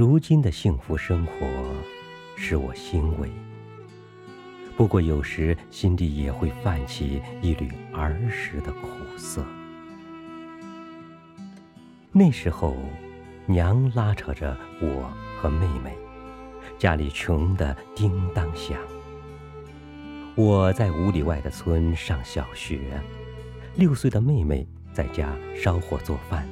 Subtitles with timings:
[0.00, 1.46] 如今的幸福生活
[2.34, 3.28] 使我欣慰，
[4.74, 9.44] 不过有时心里也会泛起一缕儿时的苦涩。
[12.12, 12.74] 那时候，
[13.44, 15.94] 娘拉扯着我和妹妹，
[16.78, 18.78] 家里穷得叮当响。
[20.34, 22.98] 我在五里外的村上小学，
[23.76, 26.48] 六岁的妹妹在家烧火做饭。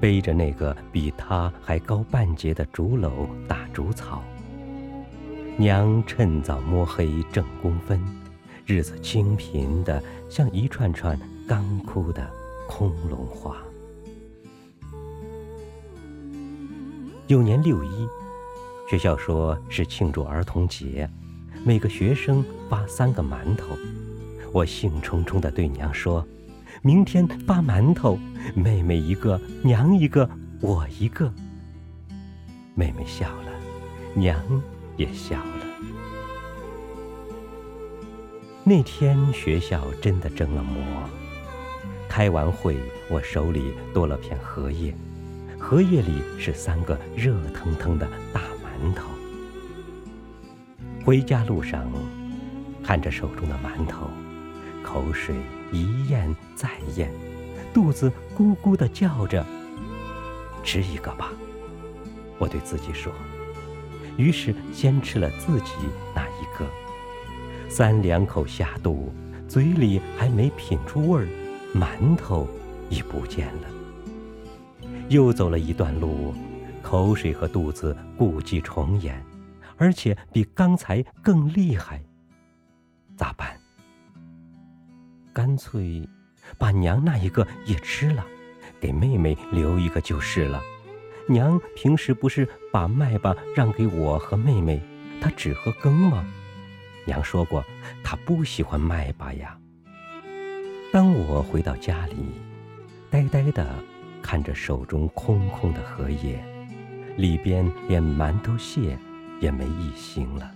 [0.00, 4.22] 背着那个比他还高半截的竹篓打竹草，
[5.58, 8.00] 娘趁早摸黑挣工分，
[8.64, 12.26] 日子清贫的像一串串干枯的
[12.66, 13.58] 空笼花。
[17.26, 18.08] 有年六一，
[18.88, 21.08] 学校说是庆祝儿童节，
[21.62, 23.76] 每个学生发三个馒头。
[24.50, 26.26] 我兴冲冲地对娘说。
[26.82, 28.18] 明天发馒头，
[28.54, 30.26] 妹妹一个，娘一个，
[30.62, 31.30] 我一个。
[32.74, 33.52] 妹妹笑了，
[34.14, 34.40] 娘
[34.96, 35.66] 也笑了。
[38.64, 40.82] 那天学校真的蒸了馍。
[42.08, 42.78] 开完会，
[43.10, 44.94] 我手里多了片荷叶，
[45.58, 49.06] 荷叶里是三个热腾腾的大馒头。
[51.04, 51.86] 回家路上，
[52.82, 54.08] 看着手中的馒头。
[54.82, 55.36] 口水
[55.72, 57.10] 一咽再咽，
[57.72, 59.44] 肚子咕咕地叫着。
[60.62, 61.32] 吃一个吧，
[62.38, 63.12] 我对自己说。
[64.16, 65.72] 于是先吃了自己
[66.14, 66.66] 那一个，
[67.68, 69.12] 三两口下肚，
[69.48, 71.28] 嘴里还没品出味儿，
[71.74, 72.46] 馒头
[72.88, 73.68] 已不见了。
[75.08, 76.34] 又走了一段路，
[76.82, 79.24] 口水和肚子故伎重演，
[79.76, 82.02] 而且比刚才更厉害。
[83.16, 83.59] 咋办？
[85.32, 86.08] 干脆
[86.58, 88.24] 把娘那一个也吃了，
[88.80, 90.60] 给妹妹留一个就是了。
[91.28, 94.82] 娘平时不是把麦秆让给我和妹妹，
[95.20, 96.26] 她只喝羹吗？
[97.04, 97.64] 娘说过，
[98.02, 99.56] 她不喜欢麦秆呀。
[100.92, 102.16] 当我回到家里，
[103.08, 103.64] 呆呆地
[104.20, 106.44] 看着手中空空的荷叶，
[107.16, 108.98] 里边连馒头屑
[109.40, 110.52] 也没一星了。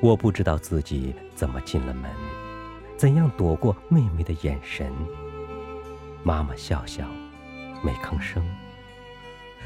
[0.00, 2.10] 我不知道自己怎么进了门。
[2.96, 4.90] 怎样躲过妹妹的眼神？
[6.22, 7.04] 妈妈笑笑，
[7.84, 8.42] 没吭声。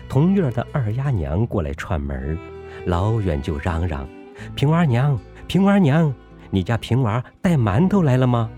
[0.08, 2.36] 同院的二丫娘过来串门，
[2.86, 4.06] 老远就嚷嚷
[4.56, 6.12] ：“平娃娘，平娃娘，
[6.50, 8.50] 你家平娃带馒头来了吗？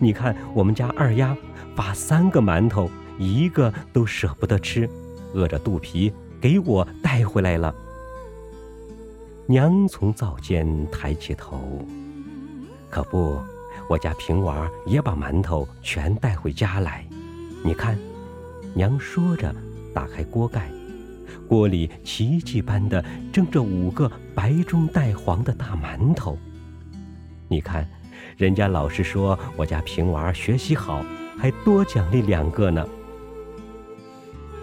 [0.00, 1.36] 你看我们家二丫
[1.76, 4.90] 发三个馒头，一个都舍不得吃，
[5.32, 7.72] 饿着肚皮给我带回来了。”
[9.46, 11.86] 娘从灶间抬起头，
[12.90, 13.40] 可不。
[13.88, 17.06] 我家平娃也把馒头全带回家来，
[17.62, 17.96] 你看，
[18.74, 19.54] 娘说着，
[19.94, 20.68] 打开锅盖，
[21.48, 26.36] 锅里奇迹般的蒸着五个白中带黄的大馒头。
[27.46, 27.88] 你看，
[28.36, 31.04] 人家老师说我家平娃学习好，
[31.38, 32.84] 还多奖励两个呢。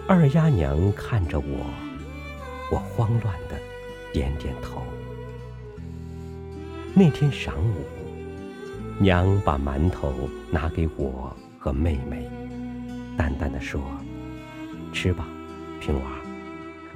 [0.06, 1.66] 二丫娘看着我，
[2.70, 3.58] 我慌乱的
[4.12, 4.82] 点点头。
[6.92, 8.13] 那天晌午。
[8.98, 10.12] 娘把馒头
[10.50, 12.30] 拿给我和妹妹，
[13.16, 13.80] 淡淡的说
[14.94, 15.26] ：“吃吧，
[15.80, 16.10] 平娃，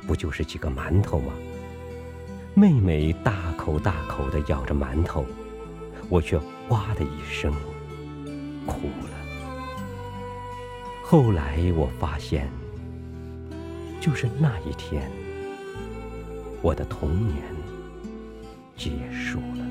[0.06, 1.32] 不就是几个馒头吗？”
[2.54, 5.24] 妹妹大口大口的咬着馒头，
[6.08, 6.38] 我却
[6.68, 7.52] 哇的一声
[8.64, 9.18] 哭了。
[11.02, 12.48] 后来我发现，
[14.00, 15.10] 就是那一天，
[16.62, 17.42] 我的童年
[18.76, 19.67] 结束了。